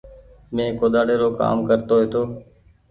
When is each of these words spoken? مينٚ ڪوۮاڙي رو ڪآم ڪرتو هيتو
مينٚ 0.55 0.77
ڪوۮاڙي 0.79 1.15
رو 1.21 1.29
ڪآم 1.39 1.57
ڪرتو 1.67 1.95
هيتو 2.01 2.23